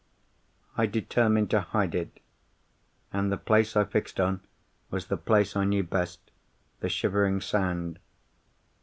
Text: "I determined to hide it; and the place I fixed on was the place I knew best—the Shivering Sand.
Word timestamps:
"I 0.75 0.87
determined 0.87 1.51
to 1.51 1.59
hide 1.61 1.93
it; 1.93 2.21
and 3.13 3.31
the 3.31 3.37
place 3.37 3.77
I 3.77 3.83
fixed 3.83 4.19
on 4.19 4.41
was 4.89 5.05
the 5.09 5.15
place 5.15 5.55
I 5.55 5.63
knew 5.63 5.83
best—the 5.83 6.89
Shivering 6.89 7.39
Sand. 7.39 7.99